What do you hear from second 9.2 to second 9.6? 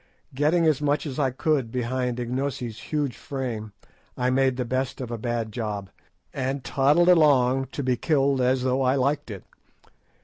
it.